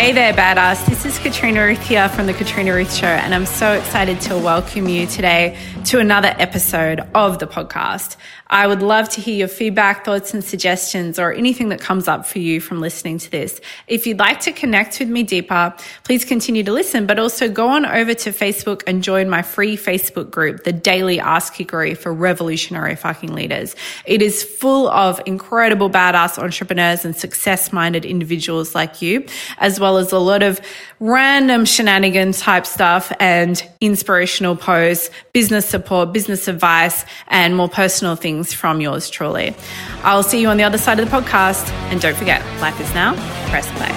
[0.00, 0.86] Hey there, badass.
[0.86, 4.38] This is Katrina Ruth here from The Katrina Ruth Show, and I'm so excited to
[4.38, 8.16] welcome you today to another episode of the podcast.
[8.46, 12.26] I would love to hear your feedback, thoughts, and suggestions, or anything that comes up
[12.26, 13.60] for you from listening to this.
[13.86, 17.68] If you'd like to connect with me deeper, please continue to listen, but also go
[17.68, 22.12] on over to Facebook and join my free Facebook group, the Daily Ass Kickery for
[22.12, 23.76] Revolutionary Fucking Leaders.
[24.06, 29.26] It is full of incredible badass entrepreneurs and success minded individuals like you,
[29.58, 30.60] as well as a lot of
[30.98, 38.30] random shenanigans type stuff and inspirational posts, business support, business advice, and more personal things
[38.30, 39.54] things from yours truly.
[40.02, 41.68] I'll see you on the other side of the podcast.
[41.90, 43.14] And don't forget, life is now.
[43.50, 43.92] Press play.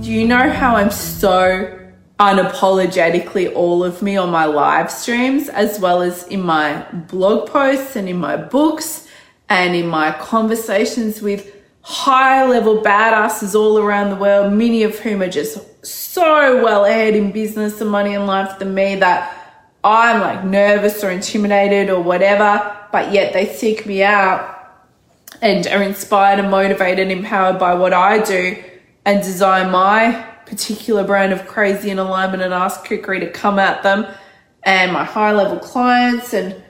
[0.00, 1.80] Do you know how I'm so
[2.20, 7.96] unapologetically all of me on my live streams, as well as in my blog posts
[7.96, 9.08] and in my books
[9.48, 11.53] and in my conversations with
[11.84, 17.14] high level badasses all around the world, many of whom are just so well ahead
[17.14, 19.52] in business and money and life than me that
[19.84, 24.50] I'm like nervous or intimidated or whatever, but yet they seek me out
[25.42, 28.56] and are inspired and motivated and empowered by what I do
[29.04, 33.82] and design my particular brand of crazy and alignment and ass kickery to come at
[33.82, 34.06] them
[34.62, 36.62] and my high level clients and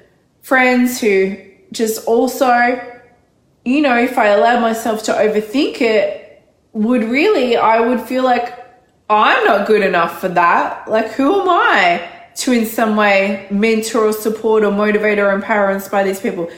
[0.42, 1.36] friends who
[1.70, 2.93] just also,
[3.64, 8.58] you know, if I allowed myself to overthink it, would really, I would feel like
[9.08, 10.88] I'm not good enough for that.
[10.88, 12.10] Like, who am I?
[12.34, 16.50] to in some way mentor or support or motivate or empower or inspire these people.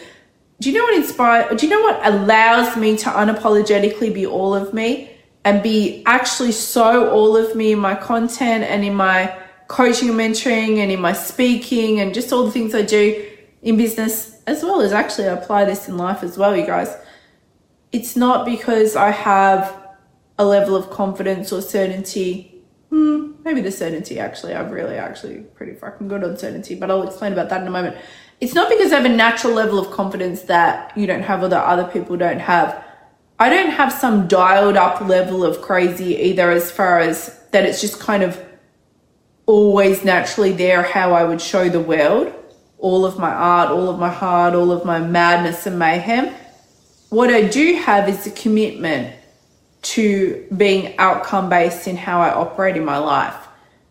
[0.61, 4.55] Do you know what inspire do you know what allows me to unapologetically be all
[4.55, 5.11] of me
[5.45, 9.37] and be actually so all of me in my content and in my
[9.69, 13.27] coaching and mentoring and in my speaking and just all the things I do
[13.63, 16.97] in business as well as actually I apply this in life as well, you guys.
[17.93, 19.77] It's not because I have
[20.39, 22.57] a level of confidence or certainty
[22.91, 24.55] Hmm, maybe the certainty actually.
[24.55, 27.71] I've really actually pretty fucking good on certainty, but I'll explain about that in a
[27.71, 27.97] moment.
[28.41, 31.49] It's not because I have a natural level of confidence that you don't have or
[31.49, 32.85] that other people don't have.
[33.39, 37.81] I don't have some dialed up level of crazy either, as far as that it's
[37.81, 38.43] just kind of
[39.47, 42.33] always naturally there how I would show the world
[42.87, 46.33] all of my art, all of my heart, all of my madness and mayhem.
[47.09, 49.13] What I do have is a commitment
[49.95, 53.35] to being outcome based in how I operate in my life.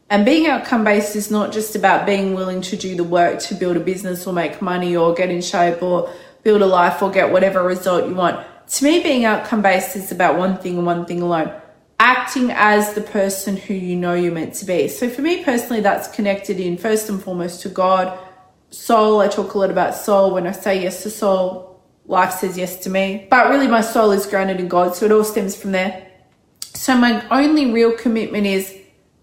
[0.09, 3.55] And being outcome based is not just about being willing to do the work to
[3.55, 6.09] build a business or make money or get in shape or
[6.43, 8.45] build a life or get whatever result you want.
[8.75, 11.51] To me, being outcome based is about one thing and one thing alone
[11.99, 14.87] acting as the person who you know you're meant to be.
[14.87, 18.17] So for me personally, that's connected in first and foremost to God,
[18.69, 19.21] soul.
[19.21, 20.33] I talk a lot about soul.
[20.33, 23.27] When I say yes to soul, life says yes to me.
[23.29, 26.11] But really, my soul is grounded in God, so it all stems from there.
[26.73, 28.75] So, my only real commitment is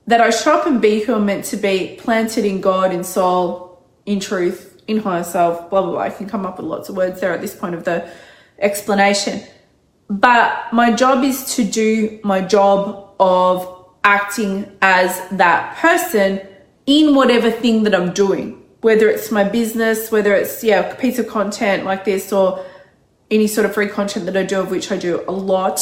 [0.07, 3.05] that I show up and be who I'm meant to be, planted in God, in
[3.05, 6.01] soul, in truth, in higher self, blah, blah, blah.
[6.01, 8.11] I can come up with lots of words there at this point of the
[8.59, 9.43] explanation.
[10.09, 16.41] But my job is to do my job of acting as that person
[16.87, 21.19] in whatever thing that I'm doing, whether it's my business, whether it's, yeah, a piece
[21.19, 22.65] of content like this or
[23.31, 25.81] any sort of free content that I do, of which I do a lot,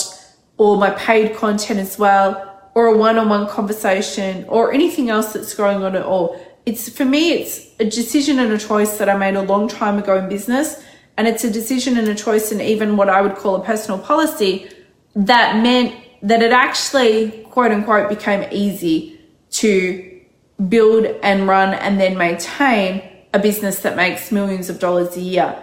[0.57, 5.33] or my paid content as well, or a one on one conversation, or anything else
[5.33, 6.41] that's going on at all.
[6.65, 9.99] It's for me, it's a decision and a choice that I made a long time
[9.99, 10.85] ago in business.
[11.17, 13.99] And it's a decision and a choice, and even what I would call a personal
[13.99, 14.71] policy
[15.15, 20.20] that meant that it actually, quote unquote, became easy to
[20.69, 25.57] build and run and then maintain a business that makes millions of dollars a year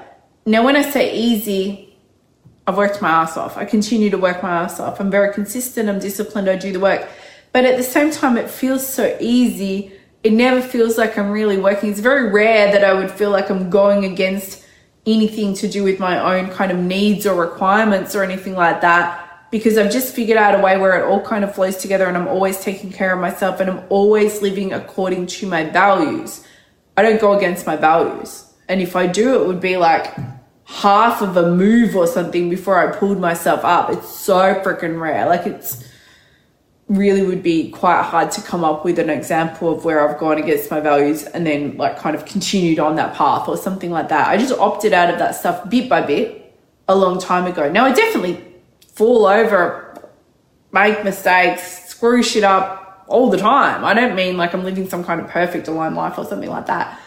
[0.48, 1.94] now, when I say easy,
[2.66, 3.58] I've worked my ass off.
[3.58, 5.02] I continue to work my ass off.
[5.02, 7.06] I'm very consistent, I'm disciplined, I do the work.
[7.52, 9.92] But at the same time, it feels so easy.
[10.24, 11.90] It never feels like I'm really working.
[11.92, 14.64] It's very rare that I would feel like I'm going against
[15.06, 19.27] anything to do with my own kind of needs or requirements or anything like that
[19.52, 22.18] because I've just figured out a way where it all kind of flows together and
[22.18, 26.46] I'm always taking care of myself and I'm always living according to my values.
[26.98, 28.46] I don't go against my values.
[28.68, 30.14] And if I do, it would be like
[30.66, 33.90] half of a move or something before I pulled myself up.
[33.90, 35.26] It's so freaking rare.
[35.26, 35.88] Like it's
[36.90, 40.38] really would be quite hard to come up with an example of where I've gone
[40.38, 44.10] against my values and then like kind of continued on that path or something like
[44.10, 44.28] that.
[44.28, 46.56] I just opted out of that stuff bit by bit
[46.88, 47.70] a long time ago.
[47.70, 48.47] Now I definitely
[48.98, 50.12] fall over,
[50.72, 53.86] make mistakes, screw shit up all the time.
[53.86, 56.66] I don't mean like I'm living some kind of perfect aligned life or something like
[56.66, 57.00] that.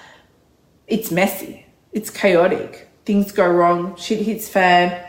[0.87, 1.66] It's messy.
[1.92, 5.04] It's chaotic things go wrong, shit hits fan.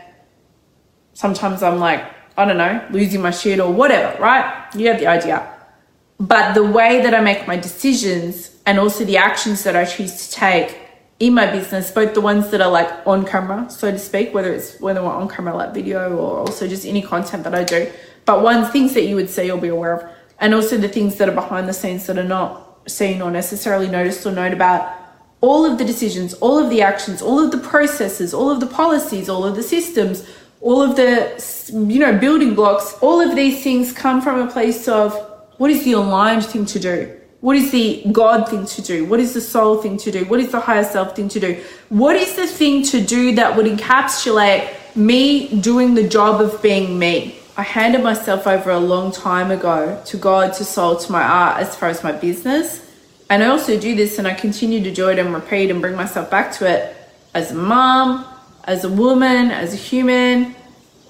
[1.14, 2.04] Sometimes I'm like
[2.36, 4.66] I don't know, losing my shit or whatever, right?
[4.74, 5.38] You have the idea.
[6.18, 10.26] But the way that I make my decisions and also the actions that I choose
[10.26, 10.78] to take
[11.22, 14.52] in my business, both the ones that are like on camera, so to speak, whether
[14.52, 17.88] it's whether we're on camera like video or also just any content that I do,
[18.24, 20.10] but ones things that you would see or be aware of,
[20.40, 23.86] and also the things that are behind the scenes that are not seen or necessarily
[23.86, 24.98] noticed or known about.
[25.40, 28.66] All of the decisions, all of the actions, all of the processes, all of the
[28.66, 30.24] policies, all of the systems,
[30.60, 31.12] all of the
[31.88, 35.14] you know building blocks, all of these things come from a place of
[35.58, 39.04] what is the aligned thing to do what is the God thing to do?
[39.04, 40.24] What is the soul thing to do?
[40.26, 41.60] What is the higher self thing to do?
[41.88, 47.00] What is the thing to do that would encapsulate me doing the job of being
[47.00, 47.36] me?
[47.56, 51.60] I handed myself over a long time ago to God, to soul, to my art
[51.60, 52.88] as far as my business.
[53.28, 55.96] And I also do this and I continue to do it and repeat and bring
[55.96, 56.96] myself back to it
[57.34, 58.24] as a mom,
[58.64, 60.54] as a woman, as a human,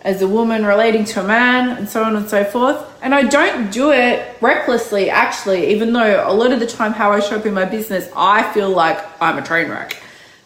[0.02, 2.76] as a woman relating to a man and so on and so forth.
[3.02, 7.12] And I don't do it recklessly, actually, even though a lot of the time how
[7.12, 9.96] I show up in my business, I feel like I'm a train wreck.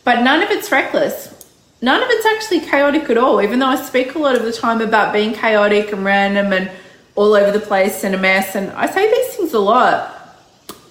[0.04, 1.32] But none of it's reckless.
[1.80, 4.52] None of it's actually chaotic at all, even though I speak a lot of the
[4.52, 6.70] time about being chaotic and random and
[7.14, 8.54] all over the place and a mess.
[8.54, 10.12] And I say these things a lot.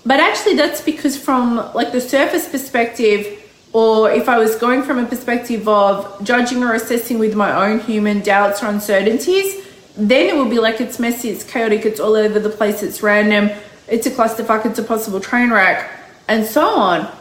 [0.06, 3.41] But actually, that's because from like the surface perspective,
[3.75, 7.81] or if I was going from a perspective of judging or assessing with my own
[7.81, 9.68] human doubts or uncertainties,
[9.98, 13.04] then it would be like it's messy, it's chaotic, it's all over the place, it's
[13.04, 13.50] random,
[13.89, 15.92] it's a clusterfuck, it's a possible train wreck,
[16.30, 17.12] and so on.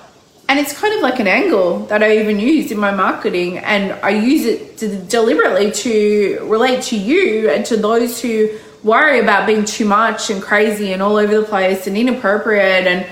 [0.48, 3.90] And it's kind of like an angle that I even use in my marketing, and
[4.04, 9.48] I use it to, deliberately to relate to you and to those who worry about
[9.48, 13.04] being too much and crazy and all over the place and inappropriate and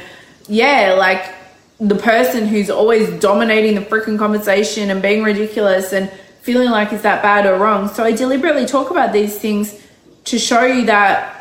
[0.47, 1.42] yeah, like
[1.83, 6.09] the person who's always dominating the freaking conversation and being ridiculous and
[6.41, 7.89] feeling like is that bad or wrong.
[7.89, 9.85] So I deliberately talk about these things
[10.27, 11.39] to show you that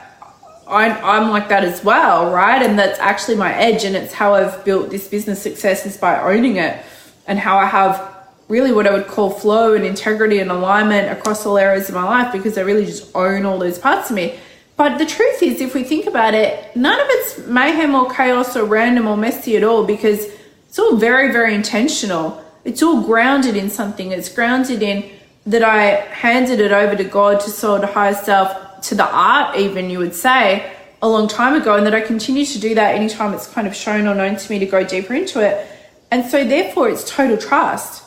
[0.67, 2.61] I'm, I'm like that as well, right?
[2.63, 6.19] And that's actually my edge, and it's how I've built this business success is by
[6.19, 6.83] owning it,
[7.27, 8.11] and how I have
[8.47, 12.03] really what I would call flow and integrity and alignment across all areas of my
[12.03, 14.39] life because I really just own all those parts of me.
[14.81, 18.57] But the truth is, if we think about it, none of it's mayhem or chaos
[18.57, 20.25] or random or messy at all because
[20.67, 22.43] it's all very, very intentional.
[22.65, 24.11] It's all grounded in something.
[24.11, 25.07] It's grounded in
[25.45, 25.81] that I
[26.25, 29.99] handed it over to God, to soul, to higher self, to the art, even you
[29.99, 33.45] would say, a long time ago, and that I continue to do that anytime it's
[33.45, 35.63] kind of shown or known to me to go deeper into it.
[36.09, 38.03] And so, therefore, it's total trust.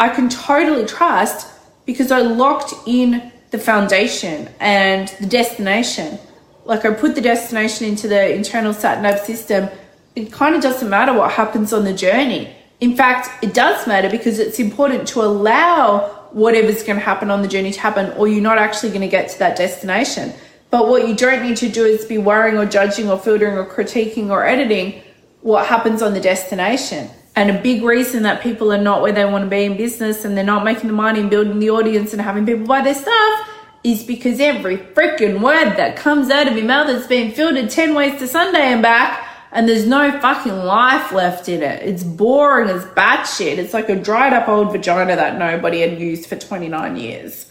[0.00, 1.52] I can totally trust
[1.84, 6.18] because I locked in the foundation and the destination.
[6.64, 9.68] Like I put the destination into the internal sat nav system,
[10.14, 12.54] it kind of doesn't matter what happens on the journey.
[12.80, 17.42] In fact, it does matter because it's important to allow whatever's going to happen on
[17.42, 20.32] the journey to happen, or you're not actually going to get to that destination.
[20.70, 23.64] But what you don't need to do is be worrying or judging or filtering or
[23.64, 25.02] critiquing or editing
[25.40, 27.10] what happens on the destination.
[27.36, 30.24] And a big reason that people are not where they want to be in business
[30.24, 32.94] and they're not making the money and building the audience and having people buy their
[32.94, 33.48] stuff
[33.84, 37.94] is because every freaking word that comes out of your mouth has been filtered 10
[37.94, 41.82] ways to Sunday and back and there's no fucking life left in it.
[41.82, 43.56] It's boring as batshit.
[43.56, 47.46] It's like a dried up old vagina that nobody had used for 29 years.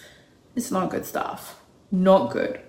[0.56, 1.60] It's not good stuff.
[1.92, 2.62] Not good.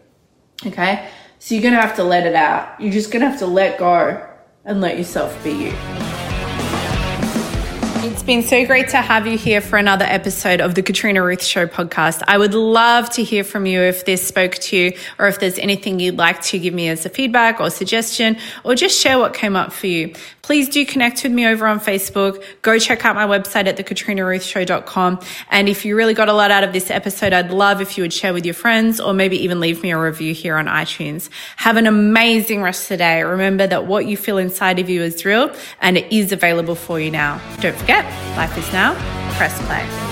[0.64, 1.08] Okay?
[1.38, 2.80] So you're gonna have to let it out.
[2.80, 4.26] You're just gonna have to let go
[4.64, 6.07] and let yourself be you.
[8.10, 11.44] It's been so great to have you here for another episode of the Katrina Ruth
[11.44, 12.22] Show podcast.
[12.26, 15.58] I would love to hear from you if this spoke to you or if there's
[15.58, 19.34] anything you'd like to give me as a feedback or suggestion or just share what
[19.34, 20.14] came up for you.
[20.40, 22.42] Please do connect with me over on Facebook.
[22.62, 25.20] Go check out my website at thekatrinaruthshow.com.
[25.50, 28.04] And if you really got a lot out of this episode, I'd love if you
[28.04, 31.28] would share with your friends or maybe even leave me a review here on iTunes.
[31.56, 33.22] Have an amazing rest of the day.
[33.22, 36.98] Remember that what you feel inside of you is real and it is available for
[36.98, 37.38] you now.
[37.60, 37.97] Don't forget,
[38.36, 38.94] life is now.
[39.36, 40.07] Press play.